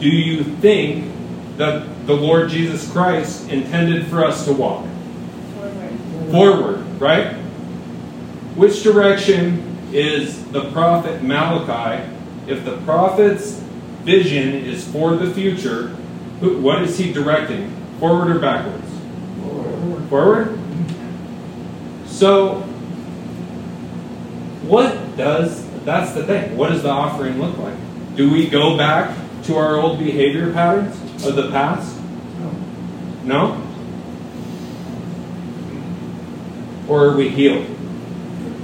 do 0.00 0.08
you 0.08 0.42
think 0.42 1.12
that 1.56 2.06
the 2.06 2.14
Lord 2.14 2.50
Jesus 2.50 2.90
Christ 2.90 3.48
intended 3.48 4.08
for 4.08 4.24
us 4.24 4.44
to 4.46 4.52
walk? 4.52 4.84
Forward. 5.54 6.30
Forward, 6.30 7.00
right? 7.00 7.34
Which 8.56 8.82
direction 8.82 9.78
is 9.92 10.44
the 10.46 10.70
prophet 10.72 11.22
Malachi? 11.22 12.12
If 12.48 12.64
the 12.64 12.76
prophet's 12.78 13.63
vision 14.04 14.54
is 14.54 14.84
for 14.86 15.16
the 15.16 15.30
future, 15.30 15.90
who- 16.40 16.58
what 16.58 16.82
is 16.82 16.98
he 16.98 17.12
directing? 17.12 17.70
Forward 18.00 18.34
or 18.36 18.38
backwards? 18.38 18.86
Forward. 19.42 20.02
Forward? 20.08 20.58
So, 22.06 22.62
what 24.68 25.16
does, 25.16 25.64
that's 25.84 26.12
the 26.12 26.22
thing, 26.24 26.56
what 26.56 26.70
does 26.70 26.82
the 26.82 26.90
offering 26.90 27.40
look 27.40 27.56
like? 27.58 27.74
Do 28.16 28.30
we 28.30 28.46
go 28.46 28.76
back 28.76 29.16
to 29.44 29.56
our 29.56 29.76
old 29.76 29.98
behavior 29.98 30.52
patterns 30.52 30.96
of 31.26 31.36
the 31.36 31.50
past? 31.50 31.96
No? 33.24 33.56
no? 33.56 33.60
Or 36.88 37.06
are 37.06 37.16
we 37.16 37.28
healed? 37.30 37.66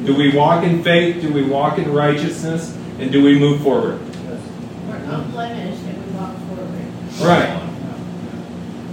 Do 0.05 0.15
we 0.15 0.35
walk 0.35 0.65
in 0.65 0.83
faith? 0.83 1.21
Do 1.21 1.33
we 1.33 1.43
walk 1.43 1.79
in 1.79 1.93
righteousness? 1.93 2.77
And 2.99 3.11
do 3.11 3.23
we 3.23 3.39
move 3.39 3.63
forward? 3.63 3.99
Yes. 4.29 4.41
We're 4.89 4.97
unblemished 4.97 5.83
and 5.85 6.07
we 6.07 6.19
walk 6.19 6.37
forward. 6.49 6.67
Right. 7.21 7.57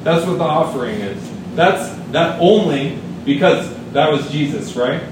That's 0.04 0.26
what 0.26 0.38
the 0.38 0.44
offering 0.44 0.96
is. 0.96 1.32
That's 1.56 1.96
that 2.12 2.40
only 2.40 3.00
because 3.26 3.74
that 3.94 4.12
was 4.12 4.30
Jesus, 4.32 4.76
right? 4.76 5.04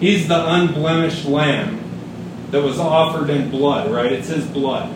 He's 0.00 0.28
the 0.28 0.54
unblemished 0.54 1.24
lamb 1.26 1.80
that 2.50 2.62
was 2.62 2.78
offered 2.78 3.30
in 3.30 3.50
blood, 3.50 3.90
right? 3.90 4.10
It's 4.10 4.28
his 4.28 4.46
blood. 4.46 4.94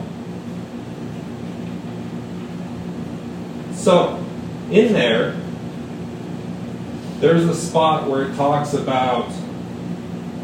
So, 3.75 4.25
in 4.71 4.93
there, 4.93 5.37
there's 7.19 7.45
a 7.45 7.55
spot 7.55 8.09
where 8.09 8.29
it 8.29 8.37
talks 8.37 8.75
about, 8.75 9.31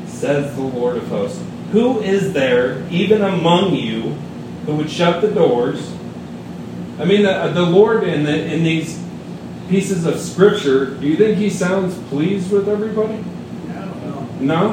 says 0.06 0.54
the 0.54 0.62
Lord 0.62 0.96
of 0.96 1.08
hosts, 1.08 1.42
who 1.72 2.00
is 2.00 2.32
there, 2.32 2.86
even 2.90 3.22
among 3.22 3.74
you, 3.74 4.10
who 4.66 4.76
would 4.76 4.90
shut 4.90 5.20
the 5.20 5.28
doors? 5.28 5.92
I 6.98 7.04
mean, 7.04 7.22
the, 7.22 7.50
the 7.54 7.62
Lord 7.62 8.02
in, 8.02 8.24
the, 8.24 8.52
in 8.52 8.64
these 8.64 9.00
pieces 9.68 10.04
of 10.04 10.18
scripture, 10.18 10.86
do 10.86 11.06
you 11.06 11.16
think 11.16 11.38
he 11.38 11.48
sounds 11.48 11.96
pleased 12.08 12.50
with 12.50 12.68
everybody? 12.68 13.24
No. 13.68 14.28
No? 14.40 14.72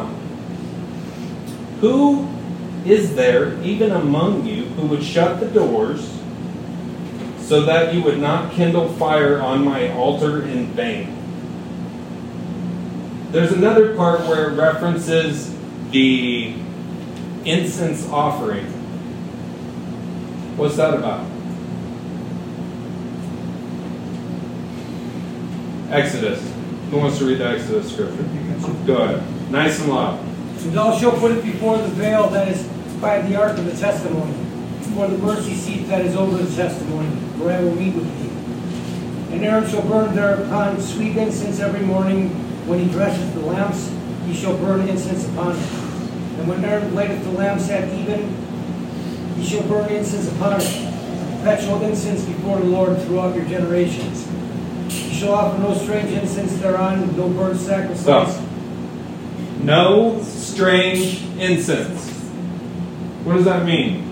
Who 1.81 2.27
is 2.85 3.15
there, 3.15 3.61
even 3.61 3.91
among 3.91 4.45
you, 4.45 4.65
who 4.65 4.87
would 4.87 5.03
shut 5.03 5.39
the 5.39 5.47
doors 5.47 6.11
so 7.41 7.61
that 7.61 7.93
you 7.93 8.01
would 8.01 8.19
not 8.19 8.53
kindle 8.53 8.89
fire 8.93 9.39
on 9.39 9.63
my 9.63 9.93
altar 9.93 10.41
in 10.47 10.67
vain? 10.67 11.11
There's 13.31 13.51
another 13.51 13.95
part 13.95 14.21
where 14.21 14.49
it 14.49 14.55
references 14.55 15.53
the 15.91 16.55
incense 17.43 18.07
offering. 18.07 18.65
What's 20.57 20.77
that 20.77 20.93
about? 20.93 21.34
Exodus. 25.89 26.41
Who 26.91 26.97
wants 26.97 27.17
to 27.19 27.25
read 27.25 27.39
the 27.39 27.47
Exodus 27.47 27.91
scripture? 27.91 28.23
Go 28.85 28.97
ahead. 28.97 29.51
Nice 29.51 29.79
and 29.79 29.89
loud. 29.89 30.19
And 30.19 30.73
thou 30.73 30.97
shalt 30.97 31.15
put 31.15 31.31
it 31.31 31.43
before 31.43 31.77
the 31.77 31.87
veil 31.89 32.29
that 32.29 32.47
is 32.47 32.63
by 32.99 33.21
the 33.21 33.35
ark 33.35 33.57
of 33.57 33.65
the 33.65 33.75
testimony, 33.77 34.33
before 34.79 35.07
the 35.07 35.17
mercy 35.17 35.53
seat 35.53 35.83
that 35.87 36.05
is 36.05 36.15
over 36.15 36.37
the 36.37 36.55
testimony, 36.55 37.09
where 37.37 37.57
I 37.57 37.63
will 37.63 37.75
meet 37.75 37.93
with 37.93 38.05
thee. 38.19 39.33
And 39.35 39.45
Aaron 39.45 39.69
shall 39.69 39.81
burn 39.83 40.15
thereupon 40.15 40.79
sweet 40.79 41.17
incense 41.17 41.59
every 41.59 41.85
morning 41.85 42.29
when 42.65 42.79
he 42.79 42.89
dresses 42.89 43.31
the 43.33 43.41
lamps, 43.41 43.91
he 44.25 44.33
shall 44.33 44.57
burn 44.57 44.87
incense 44.89 45.27
upon 45.29 45.51
it. 45.51 45.69
And 46.39 46.47
when 46.47 46.65
Aaron 46.65 46.95
lighteth 46.95 47.23
the 47.23 47.31
lamps 47.31 47.69
at 47.69 47.87
even, 47.93 48.35
he 49.35 49.45
shall 49.45 49.61
burn 49.67 49.87
incense 49.91 50.31
upon 50.31 50.61
it, 50.61 51.37
perpetual 51.37 51.83
incense 51.83 52.25
before 52.25 52.57
the 52.57 52.65
Lord 52.65 52.99
throughout 53.03 53.35
your 53.35 53.45
generations. 53.45 54.27
Offer 55.27 55.57
no 55.59 55.73
strange 55.73 56.11
incense 56.11 56.55
thereon, 56.57 57.15
no 57.17 57.29
burnt 57.29 57.59
sacrifice. 57.59 58.41
No 59.61 60.21
strange 60.23 61.23
incense. 61.37 62.11
What 63.23 63.33
does 63.35 63.45
that 63.45 63.65
mean? 63.65 64.03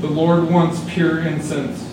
The 0.00 0.08
Lord 0.08 0.50
wants 0.50 0.82
pure 0.88 1.20
incense. 1.20 1.86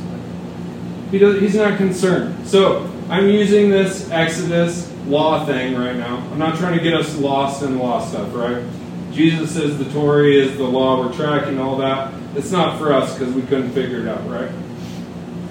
He 1.12 1.20
does, 1.20 1.42
he's 1.42 1.56
not 1.56 1.78
concerned. 1.78 2.48
So 2.48 2.90
I'm 3.10 3.30
using 3.30 3.70
this 3.70 4.10
Exodus 4.12 4.92
law 5.06 5.46
thing 5.46 5.76
right 5.76 5.96
now. 5.96 6.18
I'm 6.18 6.40
not 6.40 6.58
trying 6.58 6.78
to 6.78 6.84
get 6.84 6.94
us 6.94 7.18
lost 7.18 7.64
in 7.64 7.78
law 7.80 8.06
stuff, 8.06 8.34
right? 8.34 8.64
Jesus 9.12 9.52
says 9.52 9.78
the 9.78 9.92
Torah 9.92 10.28
is 10.28 10.58
the 10.58 10.64
law. 10.64 11.06
We're 11.06 11.14
tracking 11.14 11.60
all 11.60 11.78
that. 11.78 12.14
It's 12.36 12.52
not 12.52 12.78
for 12.78 12.94
us 12.94 13.18
because 13.18 13.34
we 13.34 13.42
couldn't 13.42 13.72
figure 13.72 14.02
it 14.02 14.08
out, 14.08 14.30
right? 14.30 14.52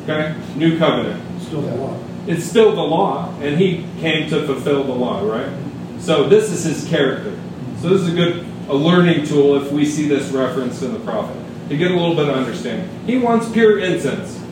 Okay? 0.04 0.34
New 0.54 0.78
covenant. 0.78 1.25
Still 1.46 1.62
the 1.62 1.74
law. 1.76 1.98
It's 2.26 2.44
still 2.44 2.74
the 2.74 2.82
law, 2.82 3.32
and 3.40 3.56
he 3.56 3.86
came 4.00 4.28
to 4.30 4.44
fulfill 4.46 4.84
the 4.84 4.92
law, 4.92 5.22
right? 5.22 5.52
So 6.00 6.28
this 6.28 6.50
is 6.50 6.64
his 6.64 6.88
character. 6.88 7.38
So 7.80 7.90
this 7.90 8.02
is 8.02 8.12
a 8.12 8.16
good 8.16 8.46
a 8.68 8.74
learning 8.74 9.24
tool 9.26 9.62
if 9.62 9.70
we 9.70 9.84
see 9.84 10.08
this 10.08 10.30
reference 10.30 10.82
in 10.82 10.92
the 10.92 10.98
prophet 11.00 11.36
to 11.68 11.76
get 11.76 11.90
a 11.90 11.94
little 11.94 12.16
bit 12.16 12.28
of 12.28 12.34
understanding. 12.34 12.88
He 13.06 13.16
wants 13.18 13.48
pure 13.48 13.78
incense. 13.78 14.42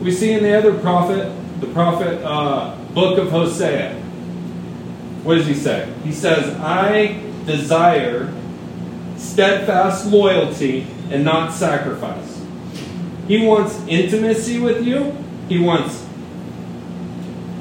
We 0.00 0.10
see 0.10 0.32
in 0.32 0.42
the 0.42 0.56
other 0.56 0.76
prophet, 0.76 1.32
the 1.60 1.68
prophet 1.68 2.20
uh, 2.24 2.76
book 2.94 3.18
of 3.18 3.30
Hosea. 3.30 3.94
What 5.22 5.36
does 5.36 5.46
he 5.46 5.54
say? 5.54 5.92
He 6.02 6.12
says, 6.12 6.54
"I 6.60 7.20
desire 7.46 8.32
steadfast 9.16 10.06
loyalty 10.06 10.86
and 11.10 11.24
not 11.24 11.52
sacrifice." 11.52 12.42
He 13.28 13.46
wants 13.46 13.80
intimacy 13.86 14.58
with 14.58 14.84
you. 14.84 15.16
He 15.48 15.58
wants 15.58 16.04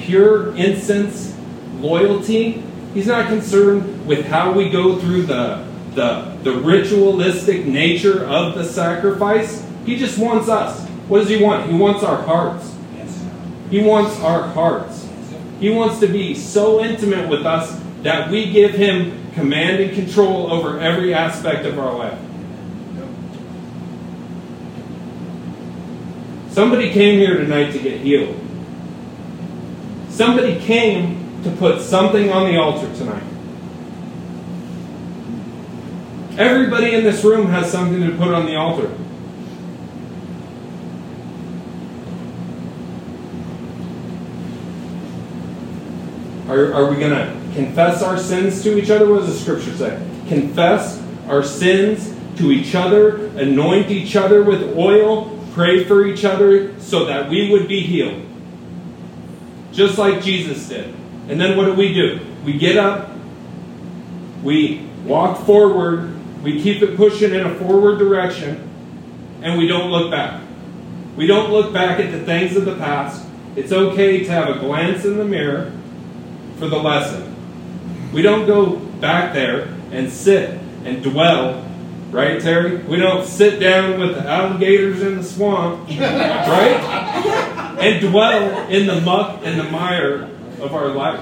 pure 0.04 0.56
incense 0.56 1.36
loyalty. 1.80 2.64
He's 2.94 3.08
not 3.08 3.28
concerned 3.28 4.06
with 4.06 4.26
how 4.26 4.52
we 4.52 4.70
go 4.70 5.00
through 5.00 5.24
the, 5.24 5.66
the, 5.96 6.38
the 6.44 6.54
ritualistic 6.54 7.66
nature 7.66 8.26
of 8.26 8.56
the 8.56 8.64
sacrifice. 8.64 9.66
He 9.86 9.98
just 9.98 10.18
wants 10.18 10.50
us. 10.50 10.88
What 11.08 11.20
does 11.20 11.30
He 11.30 11.42
want? 11.42 11.70
He 11.70 11.76
wants 11.76 12.04
our 12.04 12.22
hearts. 12.22 12.74
He 13.70 13.82
wants 13.82 14.20
our 14.20 14.44
hearts. 14.50 15.08
He 15.60 15.70
wants 15.70 16.00
to 16.00 16.08
be 16.08 16.36
so 16.36 16.84
intimate 16.84 17.30
with 17.30 17.46
us 17.46 17.82
that 18.04 18.30
we 18.30 18.52
give 18.52 18.72
Him 18.72 19.32
command 19.34 19.82
and 19.82 19.94
control 19.94 20.52
over 20.52 20.80
every 20.80 21.14
aspect 21.14 21.66
of 21.66 21.80
our 21.80 21.94
life. 21.98 22.20
Somebody 26.52 26.92
came 26.92 27.18
here 27.18 27.38
tonight 27.38 27.72
to 27.72 27.80
get 27.80 28.02
healed. 28.02 28.43
Somebody 30.13 30.60
came 30.60 31.41
to 31.41 31.50
put 31.50 31.82
something 31.82 32.32
on 32.32 32.51
the 32.51 32.60
altar 32.60 32.86
tonight. 32.96 33.24
Everybody 36.38 36.93
in 36.93 37.03
this 37.03 37.24
room 37.24 37.48
has 37.48 37.72
something 37.72 38.00
to 38.00 38.15
put 38.15 38.27
on 38.27 38.46
the 38.46 38.55
altar. 38.55 38.91
Are, 46.48 46.74
are 46.75 46.91
we 46.91 46.98
going 46.98 47.10
to 47.10 47.55
confess 47.55 48.03
our 48.03 48.20
sins 48.20 48.62
to 48.62 48.77
each 48.77 48.91
other? 48.91 49.12
What 49.12 49.22
does 49.22 49.34
the 49.34 49.39
scripture 49.39 49.75
say? 49.75 49.98
Confess 50.27 51.03
our 51.27 51.41
sins 51.41 52.15
to 52.38 52.51
each 52.51 52.75
other, 52.75 53.29
anoint 53.29 53.89
each 53.89 54.15
other 54.15 54.43
with 54.43 54.77
oil, 54.77 55.39
pray 55.53 55.84
for 55.86 56.05
each 56.05 56.24
other 56.24 56.79
so 56.79 57.05
that 57.05 57.32
we 57.32 57.50
would 57.50 57.67
be 57.67 57.82
healed. 57.82 58.29
Just 59.74 59.98
like 59.98 60.22
Jesus 60.22 60.70
did. 60.70 60.94
And 61.27 61.42
then 61.42 61.58
what 61.58 61.65
do 61.65 61.74
we 61.74 61.94
do? 61.94 62.20
We 62.46 62.53
get 62.53 62.77
up, 62.77 63.10
we 64.44 64.88
walk 65.06 65.46
forward, 65.46 66.12
we 66.44 66.62
keep 66.62 66.82
it 66.82 66.96
pushing 66.96 67.34
in 67.34 67.42
a 67.42 67.56
forward 67.56 67.98
direction, 67.98 68.70
and 69.42 69.58
we 69.58 69.68
don't 69.68 69.89
look 69.89 70.12
back. 70.12 70.42
We 71.15 71.27
don't 71.27 71.51
look 71.51 71.74
back 71.74 72.00
at 72.00 72.12
the 72.12 72.20
things 72.20 72.56
of 72.56 72.65
the 72.65 72.75
past. 72.75 73.25
It's 73.56 73.72
okay 73.72 74.24
to 74.24 74.32
have 74.32 74.50
a 74.50 74.60
glance 74.60 75.06
in 75.06 75.18
the 75.18 75.25
mirror 75.25 75.72
for 76.58 76.68
the 76.68 76.77
lesson. 76.77 78.12
We 78.12 78.22
don't 78.22 78.46
go 78.46 78.75
back 78.75 79.34
there 79.34 79.70
and 79.92 80.12
sit 80.12 80.60
and 80.86 81.01
dwell, 81.03 81.65
right, 82.12 82.42
Terry? 82.42 82.77
We 82.77 82.98
don't 82.98 83.25
sit 83.25 83.60
down 83.60 84.00
with 84.00 84.15
the 84.15 84.27
alligators 84.27 85.01
in 85.01 85.15
the 85.18 85.24
swamp, 85.24 85.88
right? 85.89 87.53
And 87.84 88.00
dwell 88.00 88.70
in 88.70 88.88
the 88.88 89.02
muck 89.02 89.42
and 89.44 89.60
the 89.60 89.66
mire 89.66 90.30
of 90.62 90.74
our 90.74 90.88
life. 90.88 91.22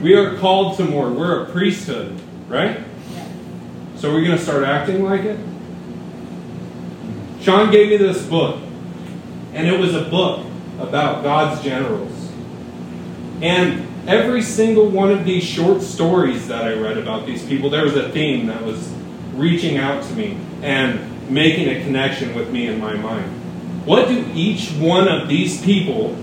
We 0.00 0.14
are 0.14 0.36
called 0.38 0.76
to 0.76 0.84
more. 0.84 1.10
We're 1.10 1.42
a 1.42 1.50
priesthood, 1.50 2.16
right? 2.46 2.78
So 3.96 4.12
we're 4.12 4.24
going 4.24 4.38
to 4.38 4.42
start 4.42 4.62
acting 4.62 5.02
like 5.02 5.22
it? 5.22 5.36
Sean 7.40 7.72
gave 7.72 7.88
me 7.88 7.96
this 7.96 8.24
book, 8.24 8.60
and 9.52 9.66
it 9.66 9.80
was 9.80 9.96
a 9.96 10.04
book 10.04 10.46
about 10.78 11.24
God's 11.24 11.60
generals. 11.64 12.30
And 13.42 13.84
every 14.08 14.42
single 14.42 14.88
one 14.88 15.10
of 15.10 15.24
these 15.24 15.42
short 15.42 15.82
stories 15.82 16.46
that 16.46 16.62
I 16.66 16.74
read 16.74 16.98
about 16.98 17.26
these 17.26 17.44
people, 17.44 17.68
there 17.68 17.82
was 17.82 17.96
a 17.96 18.10
theme 18.10 18.46
that 18.46 18.62
was 18.62 18.94
reaching 19.34 19.76
out 19.76 20.04
to 20.04 20.14
me 20.14 20.38
and 20.62 21.28
making 21.28 21.68
a 21.68 21.82
connection 21.82 22.32
with 22.36 22.48
me 22.48 22.68
in 22.68 22.78
my 22.78 22.94
mind. 22.94 23.37
What 23.88 24.06
do 24.06 24.22
each 24.34 24.70
one 24.72 25.08
of 25.08 25.28
these 25.28 25.62
people, 25.62 26.14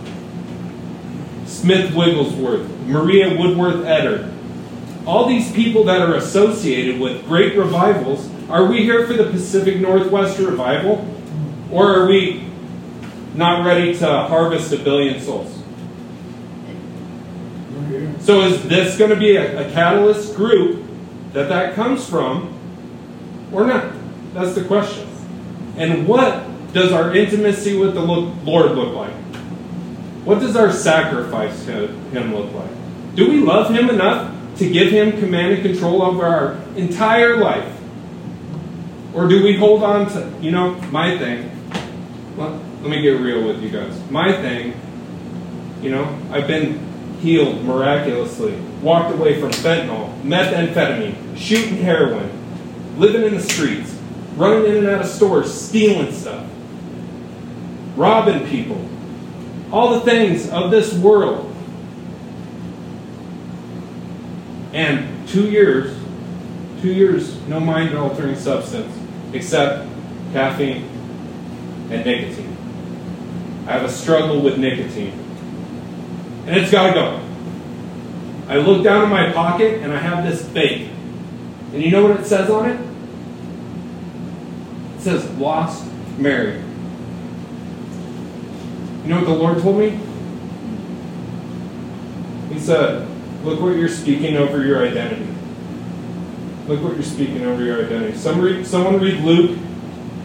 Smith 1.47 1.95
Wigglesworth, 1.95 2.69
Maria 2.85 3.35
Woodworth 3.39 3.83
Etter, 3.87 4.31
all 5.07 5.27
these 5.27 5.51
people 5.51 5.83
that 5.85 5.99
are 5.99 6.13
associated 6.13 6.99
with 6.99 7.25
great 7.25 7.57
revivals, 7.57 8.29
are 8.51 8.67
we 8.67 8.83
here 8.83 9.07
for 9.07 9.13
the 9.13 9.31
Pacific 9.31 9.77
Northwest 9.77 10.37
revival? 10.37 11.11
Or 11.71 11.91
are 11.91 12.05
we 12.05 12.47
not 13.33 13.65
ready 13.65 13.97
to 13.97 14.05
harvest 14.05 14.71
a 14.71 14.77
billion 14.77 15.19
souls? 15.19 15.51
So 18.19 18.41
is 18.41 18.61
this 18.67 18.95
going 18.95 19.09
to 19.09 19.17
be 19.17 19.37
a, 19.37 19.67
a 19.67 19.71
catalyst 19.71 20.35
group 20.35 20.85
that 21.33 21.49
that 21.49 21.73
comes 21.73 22.07
from, 22.07 22.53
or 23.51 23.65
not? 23.65 23.91
That's 24.35 24.53
the 24.53 24.65
question. 24.65 25.09
And 25.77 26.07
what 26.07 26.45
does 26.75 26.91
our 26.91 27.15
intimacy 27.15 27.77
with 27.77 27.93
the 27.93 28.01
Lord 28.01 28.71
look 28.71 28.93
like? 28.93 29.13
What 30.25 30.41
does 30.41 30.57
our 30.57 30.73
sacrifice 30.73 31.65
to 31.67 31.87
Him 31.87 32.35
look 32.35 32.53
like? 32.53 32.69
Do 33.15 33.31
we 33.31 33.39
love 33.39 33.73
Him 33.73 33.89
enough 33.89 34.35
to 34.57 34.69
give 34.69 34.91
Him 34.91 35.17
command 35.17 35.53
and 35.53 35.63
control 35.63 36.01
over 36.01 36.25
our 36.25 36.61
entire 36.75 37.37
life? 37.37 37.73
Or 39.13 39.29
do 39.29 39.41
we 39.41 39.55
hold 39.55 39.83
on 39.83 40.09
to, 40.09 40.29
you 40.41 40.51
know, 40.51 40.75
my 40.91 41.17
thing? 41.17 41.49
Let, 42.35 42.51
let 42.81 42.89
me 42.89 43.01
get 43.01 43.21
real 43.21 43.47
with 43.47 43.63
you 43.63 43.69
guys. 43.69 43.97
My 44.11 44.33
thing, 44.33 44.73
you 45.81 45.91
know, 45.91 46.19
I've 46.29 46.47
been 46.47 47.17
healed 47.21 47.63
miraculously, 47.63 48.59
walked 48.81 49.15
away 49.15 49.39
from 49.39 49.51
fentanyl, 49.51 50.21
methamphetamine, 50.23 51.37
shooting 51.37 51.77
heroin, 51.77 52.29
living 52.97 53.23
in 53.23 53.33
the 53.33 53.41
streets, 53.41 53.97
running 54.35 54.69
in 54.69 54.77
and 54.79 54.87
out 54.87 55.01
of 55.03 55.07
stores, 55.07 55.53
stealing 55.53 56.11
stuff, 56.11 56.45
robbing 57.95 58.47
people, 58.47 58.87
all 59.71 59.99
the 59.99 60.01
things 60.01 60.49
of 60.49 60.71
this 60.71 60.93
world. 60.93 61.51
And 64.73 65.27
two 65.27 65.49
years, 65.49 65.97
two 66.81 66.91
years, 66.91 67.39
no 67.47 67.59
mind 67.59 67.97
altering 67.97 68.35
substance 68.35 68.93
except 69.33 69.87
caffeine 70.33 70.83
and 71.89 72.05
nicotine. 72.05 72.55
I 73.67 73.71
have 73.71 73.83
a 73.83 73.89
struggle 73.89 74.41
with 74.41 74.57
nicotine. 74.57 75.17
And 76.45 76.55
it's 76.57 76.71
got 76.71 76.87
to 76.87 76.93
go. 76.93 77.21
I 78.47 78.57
look 78.57 78.83
down 78.83 79.03
in 79.03 79.09
my 79.09 79.31
pocket 79.31 79.81
and 79.81 79.91
I 79.91 79.97
have 79.97 80.23
this 80.23 80.47
fake. 80.49 80.89
And 81.73 81.81
you 81.81 81.89
know 81.89 82.07
what 82.07 82.19
it 82.19 82.25
says 82.25 82.49
on 82.49 82.69
it? 82.69 82.79
It 84.97 85.01
says 85.01 85.29
lost 85.37 85.85
Mary. 86.17 86.64
You 89.05 89.11
know 89.11 89.17
what 89.17 89.25
the 89.25 89.35
Lord 89.35 89.61
told 89.61 89.77
me? 89.77 89.99
He 92.51 92.59
said, 92.59 93.07
Look 93.43 93.61
what 93.61 93.75
you're 93.75 93.87
speaking 93.87 94.35
over 94.35 94.65
your 94.65 94.83
identity. 94.83 95.27
Look 96.67 96.81
what 96.81 96.95
you're 96.95 97.03
speaking 97.03 97.45
over 97.45 97.63
your 97.63 97.85
identity. 97.85 98.17
Some 98.17 98.41
read, 98.41 98.65
someone 98.65 98.99
read 98.99 99.23
Luke 99.23 99.59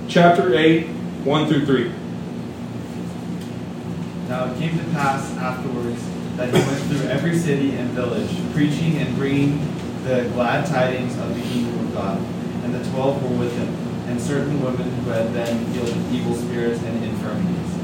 chapter 0.09 0.55
8, 0.55 0.87
1 0.87 1.49
through 1.49 1.67
3. 1.67 1.93
Now 4.29 4.51
it 4.51 4.59
came 4.59 4.79
to 4.79 4.85
pass 4.93 5.37
afterwards 5.37 6.03
that 6.37 6.47
he 6.49 6.55
went 6.55 6.83
through 6.85 7.07
every 7.11 7.37
city 7.37 7.77
and 7.77 7.91
village, 7.91 8.31
preaching 8.55 8.97
and 8.97 9.15
bringing 9.17 9.59
the 10.05 10.31
glad 10.33 10.65
tidings 10.65 11.19
of 11.19 11.35
the 11.35 11.43
kingdom 11.43 11.87
of 11.87 11.93
God. 11.93 12.19
And 12.65 12.75
the 12.75 12.83
twelve 12.91 13.23
were 13.23 13.37
with 13.37 13.55
him, 13.59 13.69
and 14.09 14.19
certain 14.19 14.63
women 14.63 14.89
who 14.89 15.11
had 15.11 15.31
been 15.35 15.67
healed 15.73 15.91
of 15.91 16.15
evil 16.15 16.35
spirits 16.35 16.83
and 16.83 17.05
infirmities. 17.05 17.80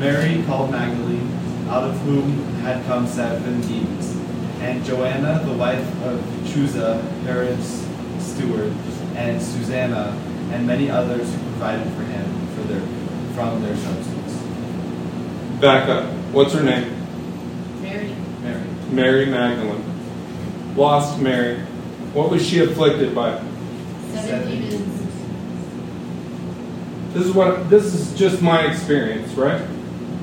Mary 0.00 0.42
called 0.46 0.70
Magdalene, 0.70 1.30
out 1.68 1.84
of 1.84 1.94
whom 2.00 2.32
had 2.62 2.82
come 2.86 3.06
seven 3.06 3.60
demons, 3.60 4.16
and 4.60 4.82
Joanna, 4.82 5.42
the 5.44 5.52
wife 5.52 5.86
of 6.04 6.18
Chuza, 6.44 7.02
Herod's 7.24 7.86
steward, 8.18 8.72
and 9.14 9.40
Susanna, 9.42 10.16
and 10.52 10.66
many 10.66 10.90
others 10.90 11.30
who 11.30 11.38
provided 11.50 11.86
for 11.92 12.02
him 12.02 12.46
for 12.54 12.62
their, 12.62 12.80
from 13.34 13.62
their 13.62 13.76
substance. 13.76 14.32
Back 15.60 15.88
up. 15.90 16.06
What's 16.32 16.54
her 16.54 16.62
name? 16.62 16.90
Mary, 17.82 18.14
Mary. 18.40 18.62
Mary 18.90 19.26
Magdalene. 19.26 19.84
Lost 20.76 21.20
Mary. 21.20 21.58
What 22.14 22.30
was 22.30 22.44
she 22.46 22.60
afflicted 22.60 23.14
by? 23.14 23.36
seven 24.14 24.22
Seven. 24.22 24.48
demons. 24.48 24.96
This 27.12 27.26
is 27.26 27.32
what 27.34 27.68
this 27.68 27.92
is 27.92 28.18
just 28.18 28.40
my 28.40 28.62
experience, 28.62 29.32
right? 29.34 29.60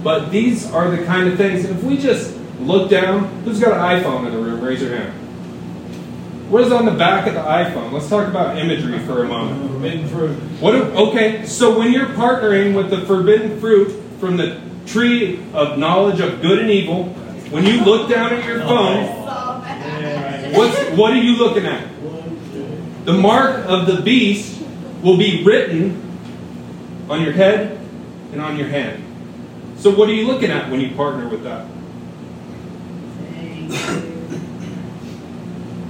But 0.08 0.32
these 0.32 0.72
are 0.72 0.90
the 0.90 1.04
kind 1.04 1.28
of 1.28 1.36
things. 1.36 1.66
If 1.66 1.84
we 1.84 1.98
just 1.98 2.34
look 2.62 2.90
down, 2.90 3.26
who's 3.44 3.60
got 3.60 3.74
an 3.74 4.02
iPhone 4.02 4.26
in 4.26 4.32
the 4.32 4.40
room? 4.40 4.62
Raise 4.62 4.82
your 4.82 4.96
hand. 4.96 5.12
What 6.50 6.64
is 6.64 6.72
on 6.72 6.86
the 6.86 6.94
back 6.94 7.28
of 7.28 7.34
the 7.34 7.42
iPhone? 7.42 7.92
Let's 7.92 8.08
talk 8.08 8.26
about 8.26 8.58
imagery 8.58 9.00
for 9.00 9.26
a 9.26 9.28
moment. 9.28 9.70
Forbidden 9.70 10.08
fruit. 10.08 10.32
What? 10.62 10.72
do- 10.72 10.84
okay, 11.10 11.46
so 11.46 11.78
when 11.78 11.92
you're 11.92 12.06
partnering 12.06 12.74
with 12.74 12.90
the 12.90 13.02
forbidden 13.02 13.60
fruit 13.60 14.02
from 14.22 14.38
the 14.38 14.62
tree 14.86 15.44
of 15.52 15.78
knowledge 15.78 16.22
of 16.22 16.42
good 16.42 16.60
and 16.60 16.70
evil, 16.70 17.10
when 17.52 17.66
you 17.66 17.84
look 17.84 18.10
down 18.10 18.32
at 18.32 18.46
your 18.46 18.62
phone, 18.62 19.04
oh. 19.10 20.52
what's 20.54 20.98
what 20.98 21.12
are 21.12 21.22
you 21.22 21.36
looking 21.36 21.66
at? 21.66 21.86
The 23.04 23.12
mark 23.12 23.66
of 23.66 23.88
the 23.88 24.02
beast 24.02 24.64
will 25.04 25.18
be 25.18 25.44
written 25.44 26.02
on 27.10 27.22
your 27.22 27.34
head 27.34 27.78
and 28.32 28.40
on 28.40 28.56
your 28.56 28.70
hand. 28.70 29.04
So 29.78 29.94
what 29.94 30.10
are 30.10 30.14
you 30.14 30.26
looking 30.26 30.50
at 30.50 30.70
when 30.72 30.82
you 30.82 30.96
partner 30.96 31.28
with 31.28 31.44
that? 31.44 31.66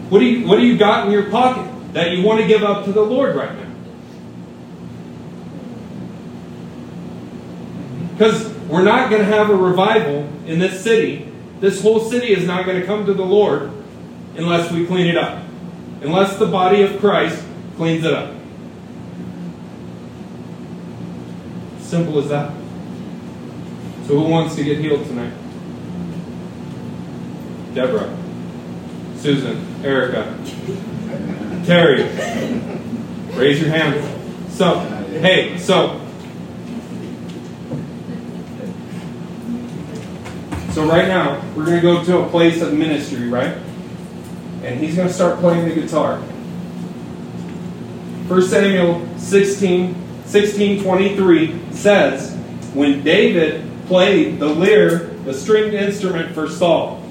What 0.09 0.19
do 0.19 0.25
you 0.25 0.47
what 0.47 0.57
do 0.57 0.65
you 0.65 0.77
got 0.77 1.05
in 1.05 1.11
your 1.11 1.29
pocket 1.29 1.69
that 1.93 2.11
you 2.11 2.23
want 2.23 2.39
to 2.41 2.47
give 2.47 2.63
up 2.63 2.85
to 2.85 2.91
the 2.91 3.01
Lord 3.01 3.35
right 3.35 3.53
now? 3.55 3.63
Because 8.13 8.47
we're 8.69 8.83
not 8.83 9.09
going 9.09 9.21
to 9.21 9.27
have 9.27 9.49
a 9.49 9.55
revival 9.55 10.29
in 10.45 10.59
this 10.59 10.81
city. 10.81 11.31
This 11.59 11.81
whole 11.81 11.99
city 11.99 12.33
is 12.33 12.45
not 12.45 12.65
going 12.65 12.79
to 12.79 12.85
come 12.85 13.05
to 13.05 13.13
the 13.13 13.25
Lord 13.25 13.71
unless 14.35 14.71
we 14.71 14.85
clean 14.85 15.07
it 15.07 15.17
up. 15.17 15.43
Unless 16.01 16.37
the 16.37 16.45
body 16.45 16.83
of 16.83 16.99
Christ 16.99 17.43
cleans 17.75 18.05
it 18.05 18.13
up. 18.13 18.33
Simple 21.79 22.19
as 22.19 22.29
that. 22.29 22.53
So, 24.07 24.13
who 24.13 24.29
wants 24.29 24.55
to 24.55 24.63
get 24.63 24.77
healed 24.77 25.05
tonight? 25.05 25.33
Deborah, 27.73 28.17
Susan, 29.17 29.83
Erica, 29.83 30.33
Terry. 31.65 32.03
Raise 33.35 33.59
your 33.59 33.69
hand. 33.69 34.01
So, 34.49 34.79
hey, 35.19 35.57
so. 35.57 35.99
So, 40.71 40.85
right 40.85 41.09
now, 41.09 41.43
we're 41.53 41.65
going 41.65 41.75
to 41.75 41.81
go 41.81 42.01
to 42.05 42.19
a 42.19 42.29
place 42.29 42.61
of 42.61 42.73
ministry, 42.73 43.27
right? 43.27 43.57
And 44.63 44.79
he's 44.79 44.95
going 44.95 45.09
to 45.09 45.13
start 45.13 45.39
playing 45.39 45.67
the 45.67 45.75
guitar. 45.75 46.19
1 48.29 48.41
Samuel 48.41 49.05
16, 49.17 50.23
16 50.25 50.81
23 50.81 51.73
says, 51.73 52.33
When 52.73 53.03
David 53.03 53.67
played 53.87 54.39
the 54.39 54.47
lyre, 54.47 55.07
the 55.23 55.33
stringed 55.33 55.73
instrument 55.73 56.33
for 56.33 56.49
Saul, 56.49 57.03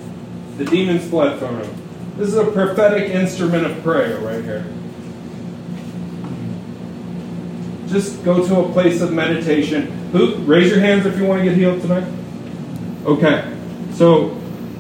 the 0.59 0.65
demons 0.65 1.09
fled 1.09 1.39
from 1.39 1.61
him. 1.61 1.77
This 2.17 2.29
is 2.29 2.37
a 2.37 2.51
prophetic 2.51 3.11
instrument 3.11 3.67
of 3.67 3.83
prayer 3.83 4.19
right 4.21 4.43
here. 4.43 4.65
Just 7.89 8.25
go 8.25 8.47
to 8.47 8.61
a 8.61 8.73
place 8.73 9.01
of 9.01 9.13
meditation. 9.13 9.87
Who 10.13 10.37
raise 10.37 10.71
your 10.71 10.81
hands 10.81 11.07
if 11.07 11.19
you 11.19 11.25
want 11.25 11.41
to 11.41 11.45
get 11.45 11.57
healed 11.57 11.83
tonight? 11.83 12.07
Okay. 13.05 13.53
So 13.93 14.37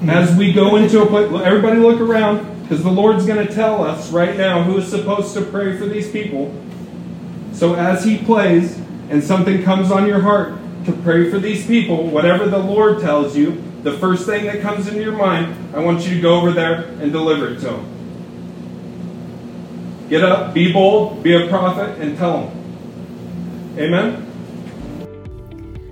as 0.06 0.36
we 0.36 0.52
go 0.52 0.76
into 0.76 1.02
a 1.02 1.06
place 1.06 1.30
everybody 1.42 1.78
look 1.78 2.00
around 2.00 2.62
because 2.62 2.82
the 2.82 2.90
Lord's 2.90 3.26
going 3.26 3.46
to 3.46 3.52
tell 3.52 3.82
us 3.82 4.10
right 4.10 4.36
now 4.36 4.62
who 4.62 4.78
is 4.78 4.88
supposed 4.88 5.34
to 5.34 5.42
pray 5.42 5.76
for 5.78 5.86
these 5.86 6.10
people. 6.10 6.54
So 7.52 7.74
as 7.74 8.04
he 8.04 8.18
plays 8.18 8.76
and 9.08 9.22
something 9.22 9.62
comes 9.62 9.90
on 9.90 10.06
your 10.06 10.20
heart 10.20 10.58
to 10.84 10.92
pray 10.92 11.30
for 11.30 11.38
these 11.38 11.66
people, 11.66 12.06
whatever 12.06 12.46
the 12.46 12.58
Lord 12.58 13.00
tells 13.00 13.36
you, 13.36 13.62
the 13.82 13.92
first 13.98 14.26
thing 14.26 14.46
that 14.46 14.60
comes 14.60 14.88
into 14.88 15.00
your 15.00 15.16
mind, 15.16 15.74
I 15.74 15.80
want 15.80 16.06
you 16.06 16.14
to 16.14 16.20
go 16.20 16.36
over 16.36 16.52
there 16.52 16.84
and 17.00 17.12
deliver 17.12 17.48
it 17.48 17.60
to 17.60 17.66
them. 17.66 17.92
Get 20.08 20.22
up, 20.22 20.54
be 20.54 20.72
bold, 20.72 21.22
be 21.22 21.34
a 21.34 21.48
prophet, 21.48 22.00
and 22.00 22.16
tell 22.16 22.46
them. 22.46 23.76
Amen? 23.78 24.22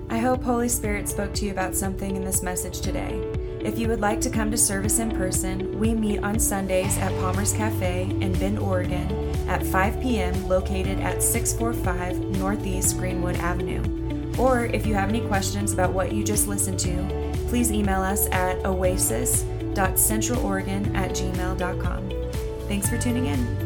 I 0.09 0.19
hope 0.19 0.43
Holy 0.43 0.69
Spirit 0.69 1.09
spoke 1.09 1.33
to 1.35 1.45
you 1.45 1.51
about 1.51 1.75
something 1.75 2.15
in 2.15 2.23
this 2.23 2.41
message 2.41 2.79
today. 2.81 3.21
If 3.65 3.79
you 3.79 3.87
would 3.87 3.99
like 3.99 4.21
to 4.21 4.29
come 4.29 4.51
to 4.51 4.57
service 4.57 4.99
in 4.99 5.11
person, 5.11 5.79
we 5.79 5.93
meet 5.93 6.19
on 6.19 6.39
Sundays 6.39 6.97
at 6.99 7.11
Palmer's 7.19 7.51
Cafe 7.51 8.03
in 8.03 8.31
Bend, 8.33 8.59
Oregon 8.59 9.09
at 9.47 9.65
5 9.65 10.01
p.m., 10.01 10.47
located 10.47 10.99
at 10.99 11.23
645 11.23 12.19
Northeast 12.37 12.97
Greenwood 12.97 13.35
Avenue. 13.37 14.04
Or 14.37 14.65
if 14.65 14.85
you 14.85 14.93
have 14.93 15.09
any 15.09 15.25
questions 15.27 15.73
about 15.73 15.91
what 15.93 16.11
you 16.11 16.23
just 16.23 16.47
listened 16.47 16.77
to, 16.79 17.33
please 17.47 17.71
email 17.71 18.01
us 18.01 18.27
at 18.31 18.63
oasis.centraloregon 18.65 20.95
at 20.95 21.11
gmail.com. 21.11 22.09
Thanks 22.67 22.89
for 22.89 22.97
tuning 22.97 23.27
in. 23.27 23.64